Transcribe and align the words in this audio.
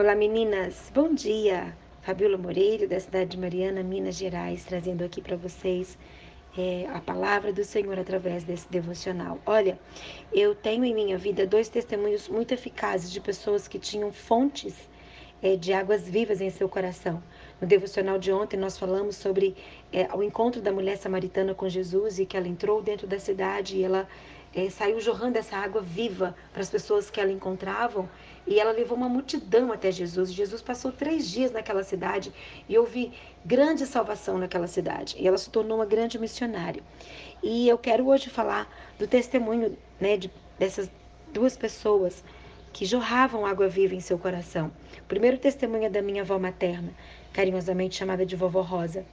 Olá 0.00 0.14
meninas, 0.14 0.90
bom 0.94 1.12
dia! 1.12 1.76
Fabiola 2.00 2.38
Moreira, 2.38 2.86
da 2.86 2.98
cidade 2.98 3.32
de 3.32 3.38
Mariana, 3.38 3.82
Minas 3.82 4.14
Gerais, 4.14 4.64
trazendo 4.64 5.04
aqui 5.04 5.20
para 5.20 5.36
vocês 5.36 5.98
é, 6.56 6.86
a 6.88 7.02
palavra 7.02 7.52
do 7.52 7.62
Senhor 7.62 7.98
através 7.98 8.42
desse 8.42 8.66
devocional. 8.70 9.38
Olha, 9.44 9.78
eu 10.32 10.54
tenho 10.54 10.86
em 10.86 10.94
minha 10.94 11.18
vida 11.18 11.46
dois 11.46 11.68
testemunhos 11.68 12.30
muito 12.30 12.54
eficazes 12.54 13.12
de 13.12 13.20
pessoas 13.20 13.68
que 13.68 13.78
tinham 13.78 14.10
fontes 14.10 14.88
é, 15.42 15.54
de 15.54 15.70
águas 15.74 16.08
vivas 16.08 16.40
em 16.40 16.48
seu 16.48 16.66
coração. 16.66 17.22
No 17.60 17.66
devocional 17.66 18.18
de 18.18 18.32
ontem, 18.32 18.56
nós 18.56 18.78
falamos 18.78 19.16
sobre 19.16 19.54
é, 19.92 20.08
o 20.14 20.22
encontro 20.22 20.62
da 20.62 20.72
mulher 20.72 20.96
samaritana 20.96 21.54
com 21.54 21.68
Jesus 21.68 22.18
e 22.18 22.24
que 22.24 22.38
ela 22.38 22.48
entrou 22.48 22.80
dentro 22.80 23.06
da 23.06 23.18
cidade 23.18 23.76
e 23.76 23.82
ela 23.82 24.08
é, 24.54 24.68
saiu 24.68 25.00
jorrando 25.00 25.38
essa 25.38 25.56
água 25.56 25.80
viva 25.80 26.34
para 26.52 26.62
as 26.62 26.70
pessoas 26.70 27.08
que 27.08 27.20
ela 27.20 27.30
encontravam 27.30 28.08
e 28.46 28.58
ela 28.58 28.72
levou 28.72 28.96
uma 28.96 29.08
multidão 29.08 29.72
até 29.72 29.92
Jesus. 29.92 30.32
Jesus 30.32 30.60
passou 30.60 30.90
três 30.90 31.30
dias 31.30 31.52
naquela 31.52 31.84
cidade 31.84 32.32
e 32.68 32.76
houve 32.76 33.12
grande 33.44 33.86
salvação 33.86 34.38
naquela 34.38 34.66
cidade. 34.66 35.14
E 35.18 35.26
ela 35.26 35.38
se 35.38 35.50
tornou 35.50 35.78
uma 35.78 35.86
grande 35.86 36.18
missionária. 36.18 36.82
E 37.42 37.68
eu 37.68 37.78
quero 37.78 38.08
hoje 38.08 38.28
falar 38.28 38.68
do 38.98 39.06
testemunho 39.06 39.76
né, 40.00 40.16
de, 40.16 40.30
dessas 40.58 40.90
duas 41.32 41.56
pessoas 41.56 42.24
que 42.72 42.84
jorravam 42.84 43.46
água 43.46 43.68
viva 43.68 43.94
em 43.94 44.00
seu 44.00 44.18
coração. 44.18 44.72
O 44.98 45.04
primeiro 45.04 45.38
testemunho 45.38 45.84
é 45.84 45.90
da 45.90 46.02
minha 46.02 46.22
avó 46.22 46.38
materna, 46.38 46.92
carinhosamente 47.32 47.96
chamada 47.96 48.26
de 48.26 48.36
vovó 48.36 48.62
Rosa. 48.62 49.04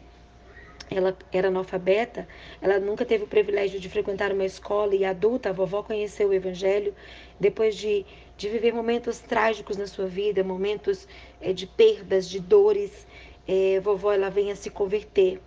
Ela 0.90 1.18
era 1.32 1.50
analfabeta, 1.50 2.28
ela 2.62 2.80
nunca 2.80 3.04
teve 3.04 3.26
o 3.26 3.28
privilégio 3.28 3.80
de 3.80 3.90
frequentar 3.90 4.32
uma 4.32 4.46
escola 4.46 4.96
e 4.96 5.04
adulta, 5.04 5.50
a 5.50 5.54
vovó 5.54 5.84
conheceu 5.84 6.30
o 6.30 6.34
Evangelho 6.34 6.96
depois 7.40 7.76
de, 7.76 8.06
de 8.38 8.48
viver 8.48 8.74
momentos 8.74 9.20
trágicos 9.20 9.76
na 9.76 9.86
sua 9.86 10.08
vida, 10.08 10.44
momentos 10.44 11.08
é, 11.42 11.52
de 11.52 11.68
perdas, 11.68 12.30
de 12.30 12.40
dores. 12.40 13.06
É, 13.48 13.80
vovó 13.80 14.12
ela 14.12 14.30
vem 14.30 14.52
a 14.52 14.56
se 14.56 14.70
converter 14.70 15.42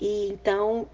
e 0.00 0.28
então 0.28 0.88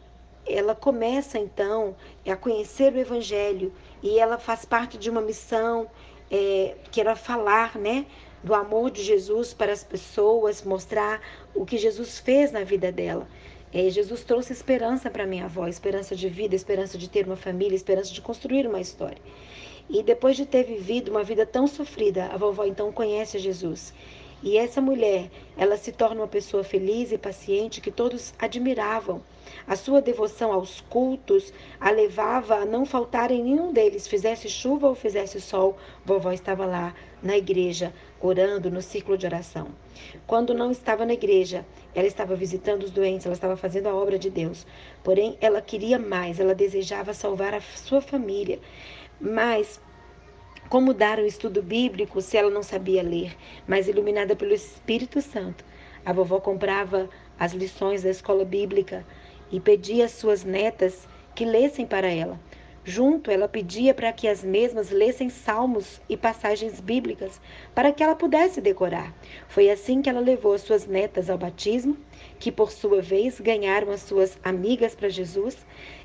ela 0.47 0.75
começa 0.75 1.39
então 1.39 1.97
a 2.27 2.37
conhecer 2.37 2.93
o 2.93 2.98
Evangelho 2.98 3.73
e 4.03 4.19
ela 4.19 4.39
faz 4.39 4.65
parte 4.65 4.98
de 4.98 5.09
uma 5.09 5.21
missão 5.21 5.89
é, 6.31 6.77
que 6.91 7.01
era 7.01 7.17
falar, 7.17 7.77
né, 7.77 8.06
do 8.43 8.55
amor 8.55 8.91
de 8.91 9.03
Jesus 9.03 9.53
para 9.53 9.73
as 9.73 9.84
pessoas, 9.84 10.62
mostrar 10.62 11.21
o 11.55 11.67
que 11.67 11.77
Jesus 11.77 12.19
fez 12.19 12.53
na 12.53 12.65
vida 12.65 12.91
dela. 12.91 13.28
É, 13.73 13.89
Jesus 13.89 14.25
trouxe 14.25 14.53
esperança 14.53 15.09
para 15.09 15.27
minha 15.27 15.45
avó, 15.45 15.69
esperança 15.69 16.17
de 16.17 16.29
vida, 16.29 16.57
esperança 16.57 16.99
de 16.99 17.09
ter 17.09 17.25
uma 17.25 17.37
família, 17.37 17.77
esperança 17.77 18.12
de 18.12 18.21
construir 18.21 18.67
uma 18.67 18.81
história. 18.81 19.19
E 19.89 20.03
depois 20.03 20.37
de 20.37 20.45
ter 20.45 20.65
vivido 20.65 21.11
uma 21.11 21.23
vida 21.23 21.47
tão 21.47 21.67
sofrida, 21.67 22.27
a 22.27 22.37
vovó 22.37 22.65
então 22.65 22.93
conhece 22.93 23.39
Jesus. 23.39 23.93
E 24.43 24.57
essa 24.57 24.81
mulher, 24.81 25.31
ela 25.57 25.77
se 25.77 25.93
torna 25.93 26.23
uma 26.23 26.29
pessoa 26.29 26.65
feliz 26.65 27.13
e 27.13 27.19
paciente 27.19 27.81
que 27.81 27.91
todos 27.91 28.33
admiravam. 28.39 29.23
A 29.67 29.77
sua 29.77 30.01
devoção 30.01 30.51
aos 30.53 30.81
cultos 30.81 31.53
a 31.79 31.91
levava 31.91 32.57
a 32.57 32.65
não 32.65 32.87
faltar 32.87 33.31
em 33.31 33.43
nenhum 33.43 33.71
deles, 33.71 34.09
fizesse 34.09 34.49
chuva 34.49 34.89
ou 34.89 34.95
fizesse 34.95 35.41
sol, 35.41 35.77
vovó 36.05 36.33
estava 36.33 36.65
lá 36.65 36.95
na 37.23 37.37
igreja, 37.37 37.93
orando 38.19 38.71
no 38.71 38.81
ciclo 38.81 39.19
de 39.19 39.27
oração. 39.27 39.69
Quando 40.27 40.55
não 40.55 40.71
estava 40.71 41.05
na 41.05 41.13
igreja, 41.13 41.67
ela 41.95 42.07
estava 42.07 42.35
visitando 42.35 42.85
os 42.85 42.91
doentes, 42.91 43.27
ela 43.27 43.35
estava 43.35 43.59
fazendo 43.59 43.89
a 43.89 43.95
obra 43.95 44.19
de 44.19 44.31
Deus. 44.31 44.67
Porém, 45.05 45.37
ela 45.41 45.61
queria 45.61 45.99
mais, 45.99 46.41
ela 46.41 46.55
desejava 46.55 47.13
salvar 47.13 47.53
a 47.53 47.61
sua 47.61 48.01
família. 48.01 48.59
Mas 49.21 49.79
como 50.71 50.95
dar 50.95 51.19
um 51.19 51.27
estudo 51.27 51.61
bíblico 51.61 52.23
se 52.23 52.37
ela 52.37 52.49
não 52.49 52.63
sabia 52.63 53.03
ler, 53.03 53.37
mas 53.67 53.89
iluminada 53.89 54.37
pelo 54.37 54.55
Espírito 54.55 55.21
Santo? 55.21 55.65
A 56.07 56.12
vovó 56.12 56.39
comprava 56.39 57.11
as 57.37 57.53
lições 57.53 58.05
da 58.05 58.11
escola 58.11 58.45
bíblica 58.45 59.05
e 59.51 59.59
pedia 59.59 60.05
às 60.05 60.12
suas 60.12 60.45
netas 60.45 61.09
que 61.34 61.44
lessem 61.44 61.84
para 61.84 62.06
ela. 62.06 62.39
Junto, 62.83 63.31
ela 63.31 63.47
pedia 63.47 63.93
para 63.93 64.11
que 64.11 64.27
as 64.27 64.43
mesmas 64.43 64.91
lessem 64.91 65.29
salmos 65.29 66.01
e 66.09 66.17
passagens 66.17 66.81
bíblicas 66.81 67.39
para 67.75 67.93
que 67.93 68.03
ela 68.03 68.15
pudesse 68.15 68.59
decorar. 68.59 69.15
Foi 69.49 69.69
assim 69.69 70.01
que 70.01 70.09
ela 70.09 70.21
levou 70.21 70.55
as 70.55 70.63
suas 70.63 70.87
netas 70.87 71.29
ao 71.29 71.37
batismo, 71.37 71.99
que 72.39 72.51
por 72.51 72.73
sua 72.73 73.03
vez 73.03 73.39
ganharam 73.39 73.93
as 73.93 74.01
suas 74.01 74.39
amigas 74.43 74.95
para 74.95 75.11
Jesus 75.11 75.59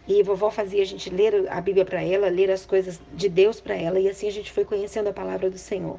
e 0.06 0.22
vovó 0.22 0.52
fazia 0.52 0.81
a 0.81 0.86
gente 0.86 1.09
ler 1.09 1.50
a 1.50 1.62
Bíblia 1.62 1.86
para 1.86 2.03
ela, 2.03 2.28
ler 2.28 2.52
as 2.52 2.66
coisas 2.66 3.00
de 3.13 3.30
Deus 3.30 3.62
para 3.62 3.75
ela, 3.75 4.00
e 4.00 4.09
assim 4.09 4.28
a 4.28 4.31
gente 4.31 4.52
foi 4.52 4.66
conhecendo 4.66 5.07
a 5.07 5.13
palavra 5.13 5.50
do 5.50 5.57
Senhor. 5.57 5.97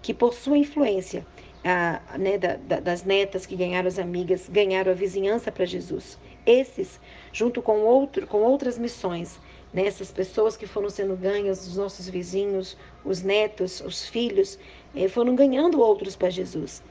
Que 0.00 0.14
por 0.14 0.32
sua 0.32 0.56
influência, 0.56 1.26
a, 1.62 2.16
né, 2.18 2.38
da, 2.38 2.56
da, 2.56 2.80
das 2.80 3.04
netas 3.04 3.44
que 3.44 3.54
ganharam 3.54 3.88
as 3.88 3.98
amigas, 3.98 4.48
ganharam 4.48 4.92
a 4.92 4.94
vizinhança 4.94 5.52
para 5.52 5.66
Jesus. 5.66 6.18
Esses, 6.46 7.00
junto 7.32 7.60
com, 7.60 7.80
outro, 7.80 8.26
com 8.26 8.38
outras 8.42 8.78
missões, 8.78 9.38
né, 9.74 9.86
essas 9.86 10.10
pessoas 10.10 10.56
que 10.56 10.66
foram 10.66 10.88
sendo 10.88 11.16
ganhas, 11.16 11.66
os 11.66 11.76
nossos 11.76 12.08
vizinhos, 12.08 12.76
os 13.04 13.20
netos, 13.20 13.80
os 13.80 14.06
filhos, 14.06 14.58
eh, 14.94 15.08
foram 15.08 15.34
ganhando 15.34 15.80
outros 15.80 16.16
para 16.16 16.30
Jesus. 16.30 16.82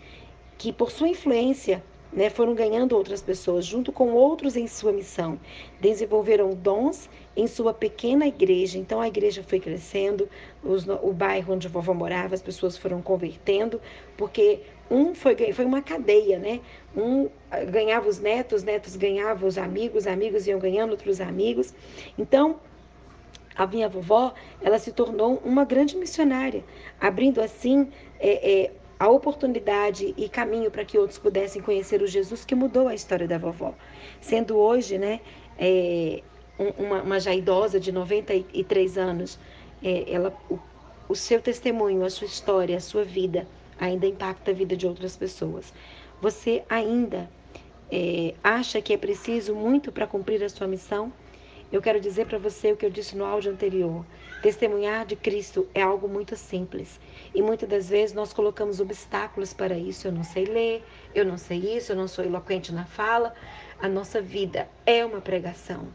Que 0.57 0.71
por 0.71 0.91
sua 0.91 1.07
influência, 1.07 1.83
né, 2.15 2.29
foram 2.29 2.55
ganhando 2.55 2.95
outras 2.95 3.21
pessoas, 3.21 3.65
junto 3.65 3.91
com 3.91 4.13
outros 4.13 4.55
em 4.55 4.67
sua 4.67 4.93
missão. 4.93 5.37
Desenvolveram 5.81 6.51
dons 6.51 7.09
em 7.35 7.45
sua 7.45 7.73
pequena 7.73 8.25
igreja. 8.25 8.77
Então 8.77 9.01
a 9.01 9.07
igreja 9.07 9.43
foi 9.43 9.59
crescendo, 9.59 10.29
os, 10.63 10.87
o 10.87 11.11
bairro 11.11 11.53
onde 11.53 11.67
a 11.67 11.69
vovó 11.69 11.93
morava, 11.93 12.33
as 12.33 12.41
pessoas 12.41 12.77
foram 12.77 13.01
convertendo, 13.01 13.81
porque 14.15 14.61
um 14.89 15.13
foi, 15.13 15.35
foi 15.51 15.65
uma 15.65 15.81
cadeia, 15.81 16.39
né? 16.39 16.61
Um 16.95 17.29
ganhava 17.69 18.07
os 18.07 18.19
netos, 18.19 18.59
os 18.59 18.63
netos 18.63 18.95
ganhavam 18.95 19.47
os 19.49 19.57
amigos, 19.57 20.03
os 20.03 20.07
amigos 20.07 20.47
iam 20.47 20.57
ganhando 20.57 20.91
outros 20.91 21.19
amigos. 21.19 21.73
Então, 22.17 22.59
a 23.55 23.67
minha 23.67 23.89
vovó, 23.89 24.33
ela 24.61 24.79
se 24.79 24.91
tornou 24.91 25.41
uma 25.43 25.65
grande 25.65 25.97
missionária, 25.97 26.63
abrindo 26.99 27.41
assim 27.41 27.89
é, 28.19 28.63
é, 28.63 28.71
a 28.99 29.09
oportunidade 29.09 30.13
e 30.17 30.29
caminho 30.29 30.71
para 30.71 30.85
que 30.85 30.97
outros 30.97 31.19
pudessem 31.19 31.61
conhecer 31.61 32.01
o 32.01 32.07
Jesus 32.07 32.45
que 32.45 32.55
mudou 32.55 32.87
a 32.87 32.95
história 32.95 33.27
da 33.27 33.37
vovó. 33.37 33.73
Sendo 34.21 34.57
hoje, 34.57 34.97
né, 34.97 35.19
é, 35.57 36.21
uma, 36.77 37.01
uma, 37.01 37.19
já 37.19 37.33
idosa 37.33 37.79
de 37.79 37.91
93 37.91 38.97
anos, 38.97 39.37
é, 39.83 40.05
ela, 40.11 40.33
o, 40.49 40.57
o 41.09 41.15
seu 41.15 41.41
testemunho, 41.41 42.05
a 42.05 42.09
sua 42.09 42.27
história, 42.27 42.77
a 42.77 42.81
sua 42.81 43.03
vida 43.03 43.47
ainda 43.79 44.07
impacta 44.07 44.51
a 44.51 44.53
vida 44.53 44.75
de 44.75 44.87
outras 44.87 45.17
pessoas. 45.17 45.73
Você 46.21 46.63
ainda 46.69 47.29
é, 47.91 48.33
acha 48.43 48.81
que 48.81 48.93
é 48.93 48.97
preciso 48.97 49.53
muito 49.53 49.91
para 49.91 50.07
cumprir 50.07 50.43
a 50.43 50.49
sua 50.49 50.67
missão? 50.67 51.11
Eu 51.75 51.81
quero 51.81 51.99
dizer 51.99 52.25
para 52.25 52.37
você 52.37 52.71
o 52.71 52.77
que 52.77 52.85
eu 52.85 52.89
disse 52.89 53.17
no 53.17 53.25
áudio 53.25 53.51
anterior. 53.51 54.05
Testemunhar 54.41 55.05
de 55.05 55.17
Cristo 55.17 55.67
é 55.75 55.81
algo 55.81 56.07
muito 56.07 56.33
simples. 56.37 57.01
E 57.33 57.41
muitas 57.41 57.67
das 57.67 57.89
vezes 57.89 58.15
nós 58.15 58.31
colocamos 58.31 58.79
obstáculos 58.79 59.51
para 59.51 59.77
isso. 59.77 60.07
Eu 60.07 60.13
não 60.13 60.23
sei 60.23 60.45
ler, 60.45 60.85
eu 61.13 61.25
não 61.25 61.37
sei 61.37 61.75
isso, 61.75 61.91
eu 61.91 61.97
não 61.97 62.07
sou 62.07 62.23
eloquente 62.23 62.73
na 62.73 62.85
fala. 62.85 63.35
A 63.77 63.89
nossa 63.89 64.21
vida 64.21 64.69
é 64.85 65.03
uma 65.03 65.19
pregação. 65.19 65.89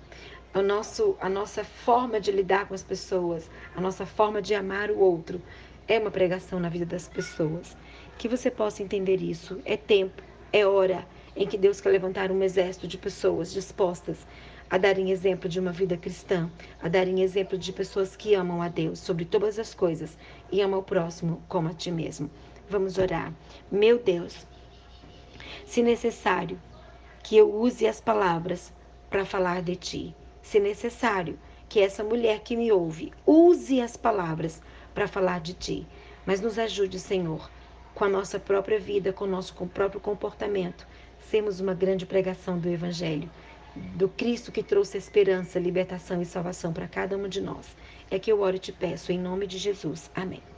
O 0.55 0.61
nosso, 0.61 1.17
a 1.19 1.31
nossa 1.31 1.65
forma 1.65 2.21
de 2.21 2.31
lidar 2.31 2.69
com 2.69 2.75
as 2.75 2.83
pessoas, 2.83 3.51
a 3.75 3.81
nossa 3.81 4.05
forma 4.05 4.43
de 4.43 4.55
amar 4.55 4.91
o 4.91 4.99
outro 4.99 5.41
é 5.89 5.99
uma 5.99 6.11
pregação 6.11 6.61
na 6.61 6.69
vida 6.69 6.85
das 6.85 7.09
pessoas. 7.09 7.75
Que 8.19 8.29
você 8.29 8.51
possa 8.51 8.83
entender 8.83 9.23
isso. 9.23 9.63
É 9.65 9.79
tempo, 9.79 10.23
é 10.53 10.67
hora 10.67 11.07
em 11.35 11.47
que 11.47 11.57
Deus 11.57 11.81
quer 11.81 11.89
levantar 11.89 12.31
um 12.31 12.43
exército 12.43 12.87
de 12.87 12.99
pessoas 12.99 13.51
dispostas 13.51 14.27
a 14.71 14.79
darem 14.79 15.11
exemplo 15.11 15.49
de 15.49 15.59
uma 15.59 15.73
vida 15.73 15.97
cristã, 15.97 16.49
a 16.81 16.89
darem 16.89 17.23
exemplo 17.23 17.59
de 17.59 17.73
pessoas 17.73 18.15
que 18.15 18.35
amam 18.35 18.63
a 18.63 18.69
Deus 18.69 19.01
sobre 19.01 19.25
todas 19.25 19.59
as 19.59 19.75
coisas 19.75 20.17
e 20.53 20.63
amam 20.63 20.79
o 20.79 20.85
próximo 20.85 21.43
como 21.49 21.69
a 21.69 21.75
ti 21.75 21.91
mesmo. 21.91 22.31
Vamos 22.69 22.97
orar. 22.97 23.35
Meu 23.71 23.99
Deus, 23.99 24.47
se 25.67 25.83
necessário 25.83 26.61
que 27.21 27.37
eu 27.37 27.53
use 27.53 27.85
as 27.85 28.01
palavras 28.01 28.73
para 29.11 29.25
falar 29.25 29.61
de 29.61 29.75
ti, 29.75 30.15
se 30.41 30.61
necessário 30.61 31.37
que 31.69 31.81
essa 31.81 32.05
mulher 32.05 32.41
que 32.41 32.57
me 32.57 32.71
ouve 32.71 33.13
use 33.27 33.81
as 33.81 33.97
palavras 33.97 34.63
para 34.95 35.09
falar 35.09 35.41
de 35.41 35.53
ti, 35.53 35.87
mas 36.25 36.41
nos 36.41 36.61
ajude, 36.61 37.01
Senhor, 37.01 37.51
com 37.93 38.05
a 38.05 38.09
nossa 38.09 38.39
própria 38.39 38.79
vida, 38.79 39.13
com 39.13 39.25
o 39.25 39.29
nosso 39.29 39.53
próprio 39.67 40.01
comportamento, 40.01 40.87
sermos 41.19 41.59
uma 41.59 41.75
grande 41.75 42.07
pregação 42.07 42.57
do 42.57 42.69
Evangelho 42.69 43.29
do 43.75 44.09
Cristo 44.09 44.53
que 44.53 44.63
trouxe 44.63 44.99
esperança, 44.99 45.59
libertação 45.59 46.21
e 46.21 46.25
salvação 46.25 46.73
para 46.73 46.89
cada 46.89 47.17
um 47.17 47.29
de 47.29 47.41
nós. 47.41 47.77
É 48.11 48.19
que 48.19 48.31
eu 48.31 48.41
oro 48.41 48.57
e 48.57 48.59
te 48.59 48.73
peço, 48.73 49.13
em 49.13 49.19
nome 49.19 49.47
de 49.47 49.59
Jesus. 49.59 50.11
Amém. 50.15 50.43